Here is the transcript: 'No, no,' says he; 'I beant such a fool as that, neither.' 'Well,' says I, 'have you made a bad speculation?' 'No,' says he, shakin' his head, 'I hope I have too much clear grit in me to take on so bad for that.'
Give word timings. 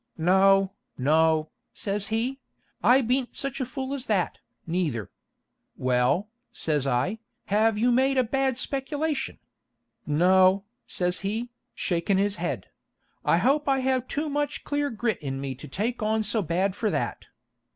'No, 0.17 0.71
no,' 0.97 1.51
says 1.73 2.07
he; 2.07 2.39
'I 2.83 3.01
beant 3.03 3.35
such 3.35 3.61
a 3.61 3.67
fool 3.67 3.93
as 3.93 4.07
that, 4.07 4.39
neither.' 4.65 5.11
'Well,' 5.77 6.27
says 6.51 6.87
I, 6.87 7.19
'have 7.45 7.77
you 7.77 7.91
made 7.91 8.17
a 8.17 8.23
bad 8.23 8.57
speculation?' 8.57 9.37
'No,' 10.07 10.63
says 10.87 11.19
he, 11.19 11.51
shakin' 11.75 12.17
his 12.17 12.37
head, 12.37 12.65
'I 13.25 13.37
hope 13.45 13.69
I 13.69 13.77
have 13.81 14.07
too 14.07 14.27
much 14.27 14.63
clear 14.63 14.89
grit 14.89 15.21
in 15.21 15.39
me 15.39 15.53
to 15.53 15.67
take 15.67 16.01
on 16.01 16.23
so 16.23 16.41
bad 16.41 16.75
for 16.75 16.89
that.' 16.89 17.27